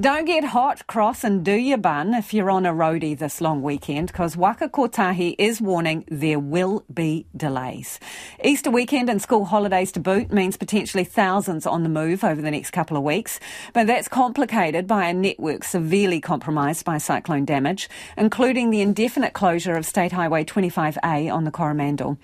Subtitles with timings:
[0.00, 3.62] Don't get hot, cross, and do your bun if you're on a roadie this long
[3.62, 7.98] weekend, because Waka Kotahi is warning there will be delays.
[8.44, 12.52] Easter weekend and school holidays to boot means potentially thousands on the move over the
[12.52, 13.40] next couple of weeks,
[13.72, 19.74] but that's complicated by a network severely compromised by cyclone damage, including the indefinite closure
[19.74, 22.18] of State Highway 25A on the Coromandel.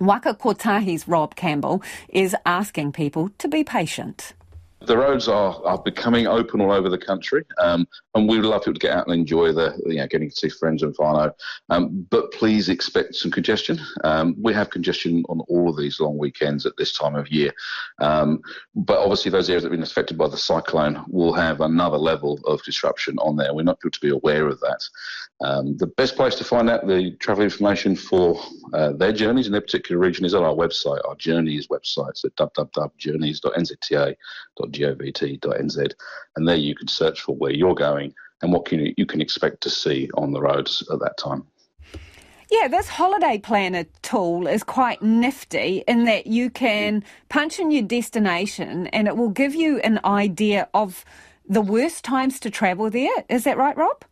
[0.00, 4.34] Waka Kotahi's Rob Campbell is asking people to be patient
[4.86, 8.62] the roads are, are becoming open all over the country, um, and we would love
[8.62, 11.32] people to get out and enjoy the, you know, getting to see friends and whānau.
[11.70, 13.80] Um, but please expect some congestion.
[14.04, 17.52] Um, we have congestion on all of these long weekends at this time of year.
[18.00, 18.40] Um,
[18.74, 22.40] but obviously, those areas that have been affected by the cyclone will have another level
[22.46, 23.54] of disruption on there.
[23.54, 24.80] We're not people to be aware of that.
[25.42, 28.40] Um, the best place to find out the travel information for
[28.72, 32.28] uh, their journeys in their particular region is on our website, our Journeys website, so
[34.80, 35.92] www.journeys.nzta.govt.nz.
[36.36, 39.20] And there you can search for where you're going and what can you, you can
[39.20, 41.46] expect to see on the roads at that time.
[42.50, 47.82] Yeah, this holiday planner tool is quite nifty in that you can punch in your
[47.82, 51.04] destination and it will give you an idea of
[51.48, 53.24] the worst times to travel there.
[53.28, 54.04] Is that right, Rob?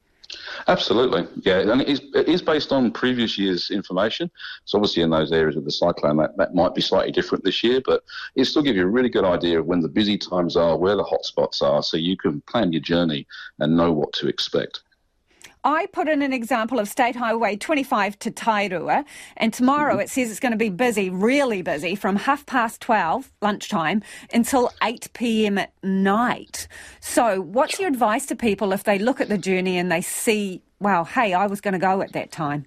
[0.69, 4.31] Absolutely, yeah, and it is, it is based on previous year's information.
[4.65, 7.63] So obviously in those areas of the cyclone, that, that might be slightly different this
[7.63, 8.03] year, but
[8.35, 10.97] it still gives you a really good idea of when the busy times are, where
[10.97, 13.27] the hotspots are, so you can plan your journey
[13.59, 14.83] and know what to expect.
[15.65, 19.05] I put in an example of State Highway 25 to Tairua,
[19.39, 20.03] and tomorrow mm-hmm.
[20.03, 24.71] it says it's going to be busy, really busy, from half past 12 lunchtime until
[24.83, 26.69] 8 pm at night.
[27.01, 30.63] So, what's your advice to people if they look at the journey and they see,
[30.81, 32.67] wow, hey, I was going to go at that time?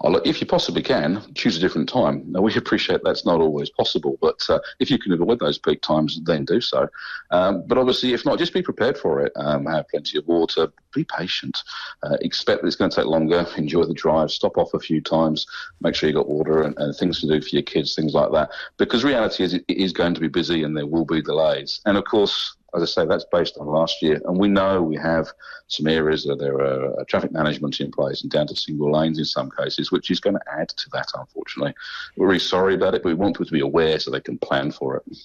[0.00, 2.24] Oh, look, if you possibly can, choose a different time.
[2.26, 5.82] Now, we appreciate that's not always possible, but uh, if you can avoid those peak
[5.82, 6.88] times, then do so.
[7.30, 9.32] Um, but obviously, if not, just be prepared for it.
[9.36, 10.72] Um, have plenty of water.
[10.94, 11.62] Be patient.
[12.02, 13.46] Uh, expect that it's going to take longer.
[13.56, 14.30] Enjoy the drive.
[14.30, 15.46] Stop off a few times.
[15.80, 18.32] Make sure you've got water and, and things to do for your kids, things like
[18.32, 18.50] that.
[18.78, 21.80] Because reality is, it is going to be busy and there will be delays.
[21.86, 24.20] And of course, as I say, that's based on last year.
[24.24, 25.28] And we know we have
[25.68, 29.18] some areas where there are uh, traffic management in place and down to single lanes
[29.18, 31.74] in some cases, which is going to add to that, unfortunately.
[32.16, 34.38] We're really sorry about it, but we want people to be aware so they can
[34.38, 35.18] plan for it.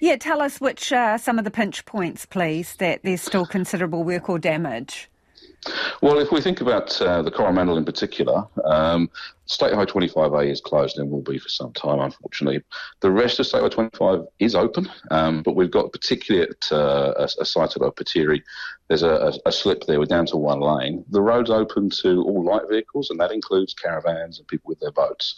[0.00, 4.04] Yeah, tell us which are some of the pinch points, please, that there's still considerable
[4.04, 5.08] work or damage.
[6.00, 9.10] Well, if we think about uh, the Coromandel in particular, um,
[9.46, 12.62] State Highway 25A is closed and will be for some time, unfortunately.
[13.00, 17.14] The rest of State Highway 25 is open, um, but we've got particularly at uh,
[17.16, 18.42] a, a, site at Opoutere,
[18.88, 19.98] there's a, a, a, slip there.
[19.98, 21.04] We're down to one lane.
[21.10, 24.92] The road's open to all light vehicles, and that includes caravans and people with their
[24.92, 25.34] boats.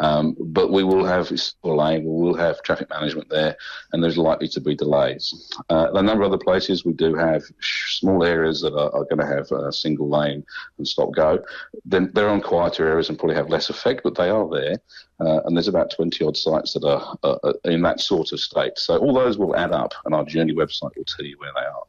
[0.00, 3.56] Um, but we will have a lane, we will have traffic management there,
[3.92, 5.50] and there's likely to be delays.
[5.70, 9.18] Uh, a number of other places we do have small areas that are, are going
[9.18, 10.44] to have a single lane
[10.78, 11.42] and stop go.
[11.84, 14.76] Then they're on quieter areas and probably have less effect, but they are there.
[15.20, 18.78] Uh, and there's about 20 odd sites that are uh, in that sort of state.
[18.78, 21.66] So all those will add up, and our journey website will tell you where they
[21.66, 21.82] are.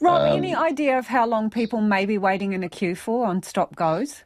[0.00, 3.26] Rob, um, any idea of how long people may be waiting in a queue for
[3.26, 4.24] on stop goes?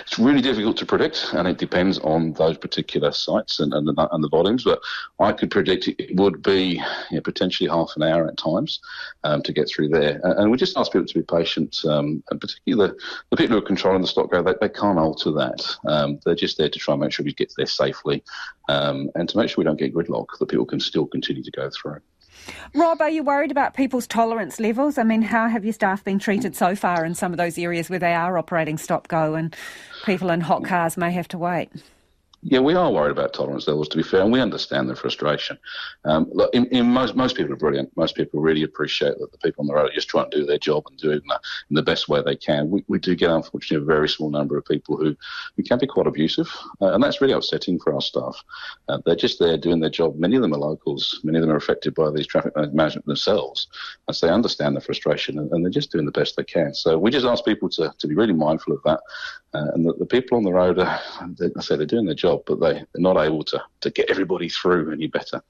[0.00, 4.08] It's really difficult to predict, and it depends on those particular sites and, and, the,
[4.12, 4.64] and the volumes.
[4.64, 4.80] But
[5.18, 8.80] I could predict it would be you know, potentially half an hour at times
[9.24, 10.20] um, to get through there.
[10.22, 13.62] And we just ask people to be patient, um, and particularly the, the, people who
[13.62, 15.76] are controlling the stop go, they, they can't alter that.
[15.86, 18.22] Um, they're just there to try and make sure we get there safely
[18.68, 21.50] um, and to make sure we don't get gridlock, that people can still continue to
[21.50, 22.00] go through.
[22.74, 24.98] Rob, are you worried about people's tolerance levels?
[24.98, 27.90] I mean, how have your staff been treated so far in some of those areas
[27.90, 29.54] where they are operating stop go and
[30.04, 30.68] people in hot mm.
[30.68, 31.70] cars may have to wait?
[32.44, 35.56] Yeah, we are worried about tolerance levels, to be fair, and we understand the frustration.
[36.04, 37.96] Um, look, in, in most, most people are brilliant.
[37.96, 40.44] Most people really appreciate that the people on the road are just trying to do
[40.44, 42.68] their job and do it in the, in the best way they can.
[42.68, 45.16] We, we do get, unfortunately, a very small number of people who,
[45.56, 48.36] who can be quite abusive, uh, and that's really upsetting for our staff.
[48.88, 50.16] Uh, they're just there doing their job.
[50.16, 51.20] Many of them are locals.
[51.22, 53.68] Many of them are affected by these traffic management themselves,
[54.08, 56.74] and so they understand the frustration, and, and, they're just doing the best they can.
[56.74, 58.98] So we just ask people to, to be really mindful of that,
[59.54, 61.00] uh, and that the people on the road, are,
[61.38, 63.90] they, I say, they're doing their job job, but they, they're not able to, to
[63.90, 65.42] get everybody through any better.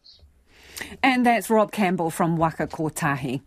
[1.03, 3.43] And that's Rob Campbell from Waka Kotahi.